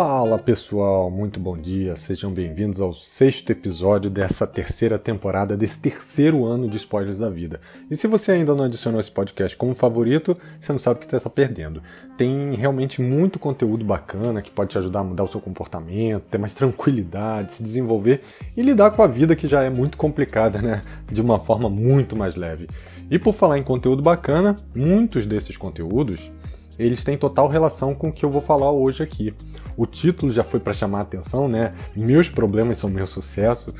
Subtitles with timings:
[0.00, 6.44] Fala pessoal, muito bom dia, sejam bem-vindos ao sexto episódio dessa terceira temporada, desse terceiro
[6.44, 7.60] ano de spoilers da vida.
[7.90, 11.16] E se você ainda não adicionou esse podcast como favorito, você não sabe o que
[11.16, 11.82] está perdendo.
[12.16, 16.38] Tem realmente muito conteúdo bacana que pode te ajudar a mudar o seu comportamento, ter
[16.38, 18.22] mais tranquilidade, se desenvolver
[18.56, 20.80] e lidar com a vida que já é muito complicada, né?
[21.10, 22.68] De uma forma muito mais leve.
[23.10, 26.30] E por falar em conteúdo bacana, muitos desses conteúdos
[26.78, 29.34] eles têm total relação com o que eu vou falar hoje aqui.
[29.76, 31.74] O título já foi para chamar a atenção, né?
[31.96, 33.74] Meus problemas são meu sucesso.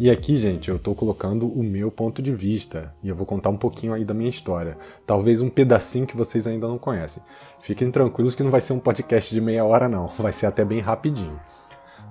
[0.00, 3.50] E aqui, gente, eu estou colocando o meu ponto de vista e eu vou contar
[3.50, 4.78] um pouquinho aí da minha história.
[5.04, 7.20] Talvez um pedacinho que vocês ainda não conhecem.
[7.60, 10.06] Fiquem tranquilos que não vai ser um podcast de meia hora, não.
[10.18, 11.40] Vai ser até bem rapidinho.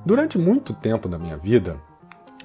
[0.05, 1.79] Durante muito tempo da minha vida,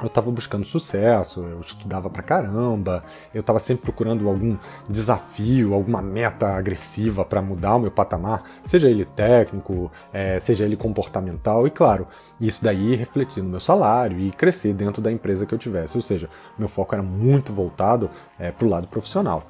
[0.05, 4.56] eu estava buscando sucesso, eu estudava pra caramba, eu estava sempre procurando algum
[4.88, 10.77] desafio, alguma meta agressiva para mudar o meu patamar, seja ele técnico, é, seja ele
[10.77, 12.07] comportamental, e claro,
[12.40, 16.02] isso daí refletir no meu salário e crescer dentro da empresa que eu tivesse, ou
[16.02, 19.45] seja, meu foco era muito voltado é, para o lado profissional.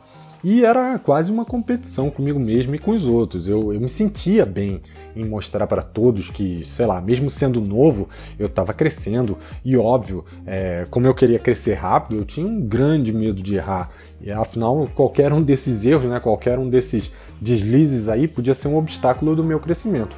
[0.44, 3.48] E era quase uma competição comigo mesmo e com os outros.
[3.48, 4.80] Eu, eu me sentia bem
[5.14, 9.38] em mostrar para todos que, sei lá, mesmo sendo novo, eu estava crescendo.
[9.64, 13.90] E óbvio, é, como eu queria crescer rápido, eu tinha um grande medo de errar.
[14.20, 18.76] E afinal, qualquer um desses erros, né, qualquer um desses deslizes aí podia ser um
[18.76, 20.16] obstáculo do meu crescimento.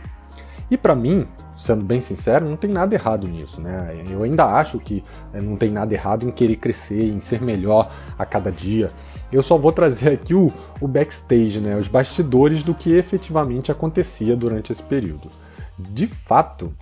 [0.70, 1.26] E para mim,
[1.64, 3.96] sendo bem sincero, não tem nada errado nisso, né?
[4.08, 7.90] Eu ainda acho que eh, não tem nada errado em querer crescer, em ser melhor
[8.18, 8.90] a cada dia.
[9.32, 11.74] Eu só vou trazer aqui o, o backstage, né?
[11.76, 15.30] Os bastidores do que efetivamente acontecia durante esse período.
[15.78, 16.72] De fato,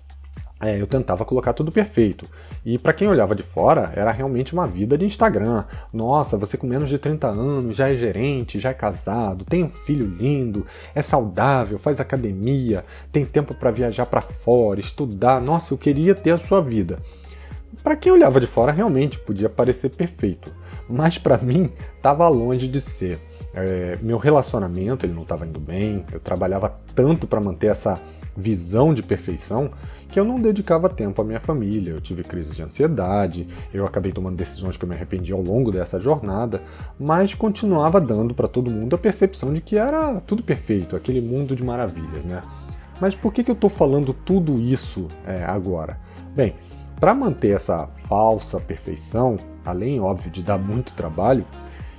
[0.63, 2.25] é, eu tentava colocar tudo perfeito.
[2.65, 5.65] E para quem olhava de fora, era realmente uma vida de Instagram.
[5.93, 9.69] Nossa, você com menos de 30 anos já é gerente, já é casado, tem um
[9.69, 15.41] filho lindo, é saudável, faz academia, tem tempo para viajar para fora, estudar.
[15.41, 17.01] Nossa, eu queria ter a sua vida.
[17.83, 20.55] Para quem olhava de fora, realmente podia parecer perfeito,
[20.89, 23.19] mas para mim estava longe de ser.
[23.55, 28.01] É, meu relacionamento ele não estava indo bem, eu trabalhava tanto para manter essa
[28.35, 29.71] visão de perfeição
[30.09, 31.93] que eu não dedicava tempo à minha família.
[31.93, 35.71] Eu tive crise de ansiedade, eu acabei tomando decisões que eu me arrependi ao longo
[35.71, 36.63] dessa jornada,
[36.99, 41.57] mas continuava dando para todo mundo a percepção de que era tudo perfeito, aquele mundo
[41.57, 42.41] de maravilhas, né?
[43.01, 45.99] Mas por que, que eu estou falando tudo isso é, agora?
[46.37, 46.55] Bem,
[47.01, 51.45] para manter essa falsa perfeição, além, óbvio, de dar muito trabalho,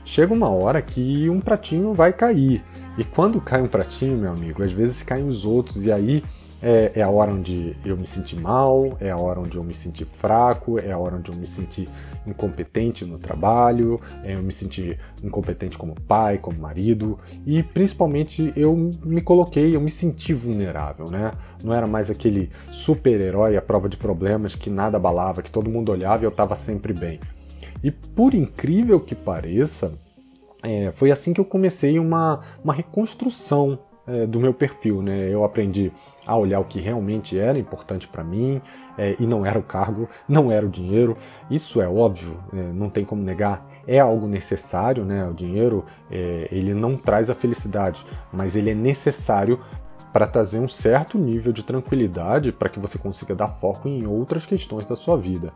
[0.06, 2.64] chega uma hora que um pratinho vai cair.
[2.98, 6.24] E quando cai um pratinho, meu amigo, às vezes caem os outros, e aí
[6.66, 9.74] é, é, a hora onde eu me senti mal, é a hora onde eu me
[9.74, 11.90] senti fraco, é a hora onde eu me senti
[12.26, 18.74] incompetente no trabalho, é, eu me senti incompetente como pai, como marido e principalmente eu
[19.04, 21.34] me coloquei, eu me senti vulnerável, né?
[21.62, 25.92] Não era mais aquele super-herói à prova de problemas que nada abalava, que todo mundo
[25.92, 27.20] olhava e eu estava sempre bem.
[27.84, 29.94] E por incrível que pareça,
[30.64, 33.78] é, foi assim que eu comecei uma, uma reconstrução
[34.08, 35.02] é, do meu perfil.
[35.02, 35.30] Né?
[35.30, 35.92] Eu aprendi
[36.26, 38.62] a olhar o que realmente era importante para mim
[38.98, 41.18] é, e não era o cargo, não era o dinheiro.
[41.50, 43.70] Isso é óbvio, é, não tem como negar.
[43.86, 45.28] É algo necessário, né?
[45.28, 49.60] O dinheiro é, ele não traz a felicidade, mas ele é necessário
[50.14, 54.46] para trazer um certo nível de tranquilidade para que você consiga dar foco em outras
[54.46, 55.52] questões da sua vida.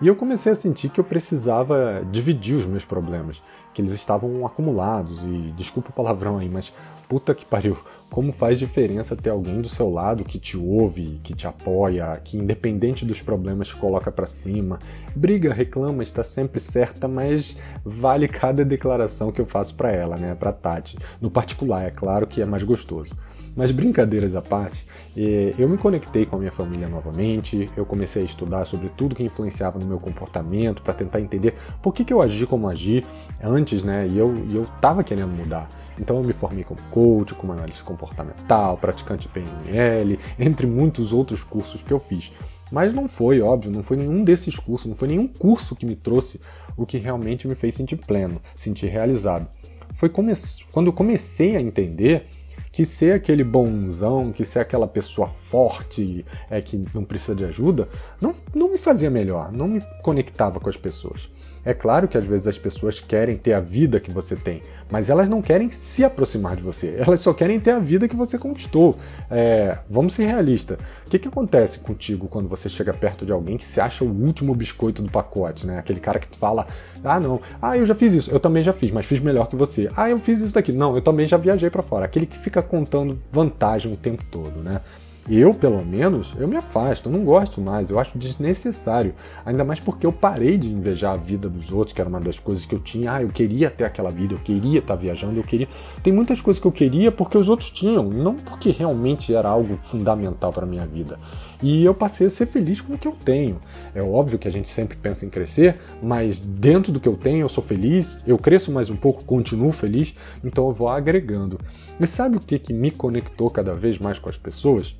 [0.00, 3.42] E eu comecei a sentir que eu precisava dividir os meus problemas,
[3.74, 6.72] que eles estavam acumulados e desculpa o palavrão aí, mas
[7.08, 7.76] puta que pariu,
[8.10, 12.38] como faz diferença ter alguém do seu lado que te ouve, que te apoia, que
[12.38, 14.78] independente dos problemas te coloca para cima,
[15.14, 20.34] briga, reclama, está sempre certa, mas vale cada declaração que eu faço para ela, né,
[20.34, 20.98] para Tati.
[21.20, 23.12] No particular, é claro que é mais gostoso.
[23.56, 24.86] Mas brincadeiras à parte,
[25.16, 29.14] eh, eu me conectei com a minha família novamente, eu comecei a estudar sobre tudo
[29.14, 33.02] que influenciava no meu comportamento para tentar entender por que, que eu agi como agi
[33.42, 34.06] antes, né?
[34.08, 35.70] E eu, eu tava querendo mudar.
[35.98, 41.80] Então eu me formei como coach, como analista comportamental, praticante PNL, entre muitos outros cursos
[41.80, 42.30] que eu fiz.
[42.70, 45.96] Mas não foi, óbvio, não foi nenhum desses cursos, não foi nenhum curso que me
[45.96, 46.40] trouxe
[46.76, 49.48] o que realmente me fez sentir pleno, sentir realizado.
[49.94, 52.26] Foi quando eu comecei a entender
[52.72, 57.88] que ser aquele bonzão, que ser aquela pessoa forte, é que não precisa de ajuda,
[58.20, 61.30] não, não me fazia melhor, não me conectava com as pessoas.
[61.66, 65.10] É claro que às vezes as pessoas querem ter a vida que você tem, mas
[65.10, 66.94] elas não querem se aproximar de você.
[67.04, 68.96] Elas só querem ter a vida que você conquistou.
[69.28, 70.78] É, vamos ser realistas.
[71.04, 74.08] O que, que acontece contigo quando você chega perto de alguém que se acha o
[74.08, 75.80] último biscoito do pacote, né?
[75.80, 76.68] Aquele cara que fala:
[77.02, 79.56] Ah, não, ah, eu já fiz isso, eu também já fiz, mas fiz melhor que
[79.56, 79.90] você.
[79.96, 82.04] Ah, eu fiz isso daqui, não, eu também já viajei para fora.
[82.04, 84.80] Aquele que fica contando vantagem o tempo todo, né?
[85.28, 89.12] Eu, pelo menos, eu me afasto, eu não gosto mais, eu acho desnecessário.
[89.44, 92.38] Ainda mais porque eu parei de invejar a vida dos outros, que era uma das
[92.38, 93.12] coisas que eu tinha.
[93.12, 95.66] Ah, eu queria ter aquela vida, eu queria estar viajando, eu queria.
[96.00, 99.76] Tem muitas coisas que eu queria porque os outros tinham, não porque realmente era algo
[99.76, 101.18] fundamental para minha vida.
[101.60, 103.60] E eu passei a ser feliz com o que eu tenho.
[103.96, 107.40] É óbvio que a gente sempre pensa em crescer, mas dentro do que eu tenho
[107.40, 110.14] eu sou feliz, eu cresço mais um pouco, continuo feliz,
[110.44, 111.58] então eu vou agregando.
[111.98, 114.94] E sabe o que, que me conectou cada vez mais com as pessoas?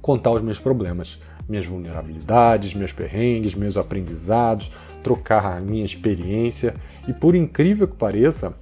[0.00, 6.74] Contar os meus problemas, minhas vulnerabilidades, meus perrengues, meus aprendizados, trocar a minha experiência.
[7.08, 8.54] E por incrível que pareça,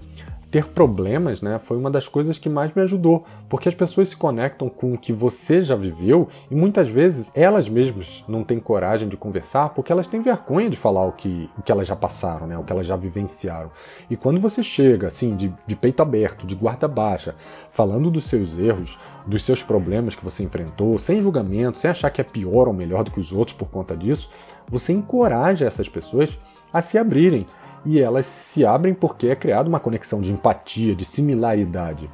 [0.51, 4.17] ter problemas, né, foi uma das coisas que mais me ajudou, porque as pessoas se
[4.17, 9.09] conectam com o que você já viveu e muitas vezes elas mesmas não têm coragem
[9.09, 12.47] de conversar porque elas têm vergonha de falar o que, o que elas já passaram,
[12.47, 13.71] né, o que elas já vivenciaram.
[14.09, 17.35] E quando você chega assim, de, de peito aberto, de guarda baixa,
[17.71, 22.23] falando dos seus erros, dos seus problemas que você enfrentou, sem julgamento, sem achar que
[22.23, 24.31] é pior ou melhor do que os outros por conta disso,
[24.67, 26.39] você encoraja essas pessoas
[26.73, 27.47] a se abrirem
[27.85, 32.11] e elas se abrem porque é criada uma conexão de empatia, de similaridade.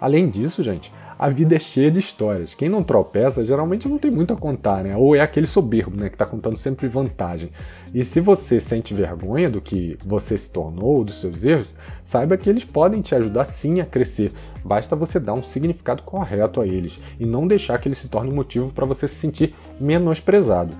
[0.00, 2.54] Além disso, gente, a vida é cheia de histórias.
[2.54, 4.96] Quem não tropeça geralmente não tem muito a contar, né?
[4.96, 7.50] Ou é aquele soberbo, né, que está contando sempre vantagem.
[7.92, 11.74] E se você sente vergonha do que você se tornou, dos seus erros,
[12.04, 14.32] saiba que eles podem te ajudar sim a crescer.
[14.64, 18.32] Basta você dar um significado correto a eles e não deixar que eles se tornem
[18.32, 20.76] motivo para você se sentir menosprezado.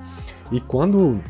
[0.52, 1.20] E quando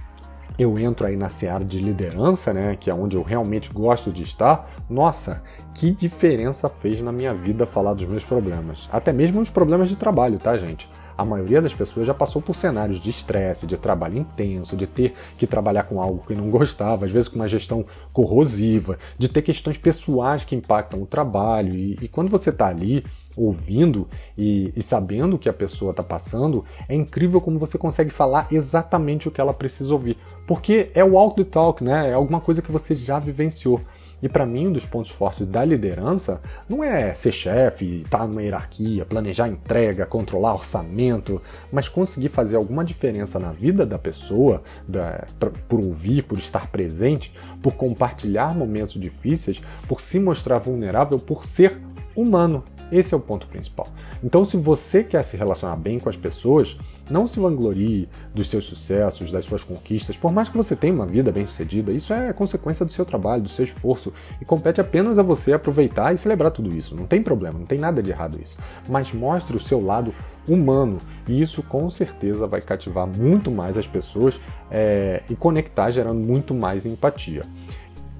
[0.58, 4.24] eu entro aí na seara de liderança, né, que é onde eu realmente gosto de
[4.24, 5.40] estar, nossa,
[5.72, 8.88] que diferença fez na minha vida falar dos meus problemas.
[8.90, 10.88] Até mesmo os problemas de trabalho, tá, gente?
[11.16, 15.14] A maioria das pessoas já passou por cenários de estresse, de trabalho intenso, de ter
[15.36, 19.42] que trabalhar com algo que não gostava, às vezes com uma gestão corrosiva, de ter
[19.42, 21.74] questões pessoais que impactam o trabalho.
[21.74, 23.04] E, e quando você está ali
[23.38, 28.10] ouvindo e, e sabendo o que a pessoa está passando, é incrível como você consegue
[28.10, 30.16] falar exatamente o que ela precisa ouvir.
[30.46, 32.10] Porque é o walk the talk, né?
[32.10, 33.80] É alguma coisa que você já vivenciou.
[34.20, 38.26] E para mim, um dos pontos fortes da liderança não é ser chefe, estar tá
[38.26, 44.62] numa hierarquia, planejar entrega, controlar orçamento, mas conseguir fazer alguma diferença na vida da pessoa,
[44.88, 47.32] da, pra, por ouvir, por estar presente,
[47.62, 51.80] por compartilhar momentos difíceis, por se mostrar vulnerável, por ser
[52.16, 52.64] humano.
[52.90, 53.86] Esse é o ponto principal.
[54.22, 56.78] Então, se você quer se relacionar bem com as pessoas,
[57.10, 61.06] não se vanglorie dos seus sucessos, das suas conquistas, por mais que você tenha uma
[61.06, 65.18] vida bem sucedida, isso é consequência do seu trabalho, do seu esforço, e compete apenas
[65.18, 66.94] a você aproveitar e celebrar tudo isso.
[66.94, 68.56] Não tem problema, não tem nada de errado isso.
[68.88, 70.14] Mas mostre o seu lado
[70.48, 76.20] humano, e isso com certeza vai cativar muito mais as pessoas é, e conectar, gerando
[76.20, 77.42] muito mais empatia.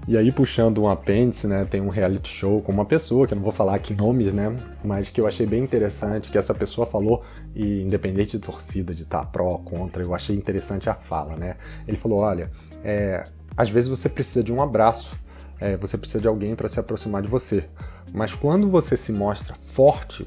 [0.09, 3.37] E aí, puxando um apêndice, né, tem um reality show com uma pessoa, que eu
[3.37, 6.87] não vou falar aqui nomes, né, mas que eu achei bem interessante, que essa pessoa
[6.87, 7.23] falou,
[7.55, 11.57] e independente de torcida, de estar pró ou contra, eu achei interessante a fala, né.
[11.87, 12.51] Ele falou, olha,
[12.83, 13.23] é,
[13.55, 15.15] às vezes você precisa de um abraço,
[15.61, 17.69] é, você precisa de alguém para se aproximar de você,
[18.15, 20.27] mas quando você se mostra forte,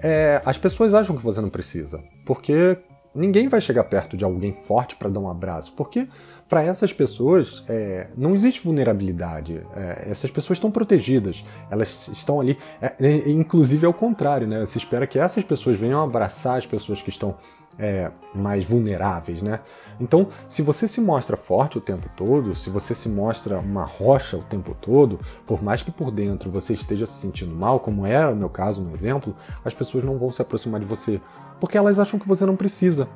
[0.00, 2.76] é, as pessoas acham que você não precisa, porque
[3.14, 6.08] ninguém vai chegar perto de alguém forte para dar um abraço, porque
[6.48, 9.62] para essas pessoas é, não existe vulnerabilidade.
[9.74, 12.58] É, essas pessoas estão protegidas, elas estão ali.
[12.80, 14.64] É, é, inclusive é o contrário, né?
[14.66, 17.36] Se espera que essas pessoas venham abraçar as pessoas que estão
[17.78, 19.60] é, mais vulneráveis, né?
[20.00, 24.36] Então, se você se mostra forte o tempo todo, se você se mostra uma rocha
[24.36, 28.32] o tempo todo, por mais que por dentro você esteja se sentindo mal, como era
[28.32, 31.20] o meu caso no exemplo, as pessoas não vão se aproximar de você,
[31.60, 33.08] porque elas acham que você não precisa.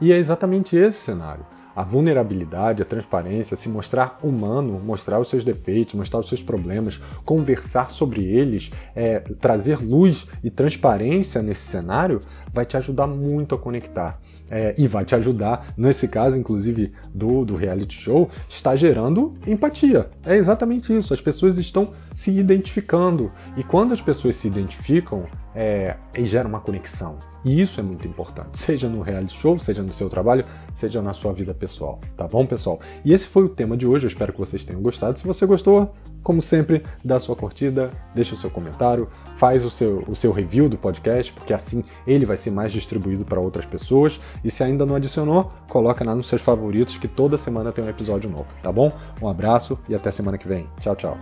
[0.00, 5.44] E é exatamente esse cenário a vulnerabilidade, a transparência, se mostrar humano, mostrar os seus
[5.44, 12.20] defeitos, mostrar os seus problemas, conversar sobre eles, é, trazer luz e transparência nesse cenário,
[12.52, 14.20] vai te ajudar muito a conectar.
[14.50, 20.10] É, e vai te ajudar, nesse caso, inclusive, do, do reality show, está gerando empatia.
[20.26, 21.14] É exatamente isso.
[21.14, 23.32] As pessoas estão se identificando.
[23.56, 27.18] E quando as pessoas se identificam, é, gera uma conexão.
[27.44, 31.12] E isso é muito importante, seja no reality show, seja no seu trabalho, seja na
[31.12, 32.80] sua vida pessoal, tá bom, pessoal?
[33.04, 35.16] E esse foi o tema de hoje, eu espero que vocês tenham gostado.
[35.16, 40.02] Se você gostou, como sempre, dá sua curtida, deixa o seu comentário, faz o seu,
[40.08, 44.20] o seu review do podcast, porque assim ele vai ser mais distribuído para outras pessoas.
[44.42, 47.88] E se ainda não adicionou, coloca lá nos seus favoritos que toda semana tem um
[47.88, 48.90] episódio novo, tá bom?
[49.22, 50.66] Um abraço e até semana que vem.
[50.80, 51.16] Tchau, tchau.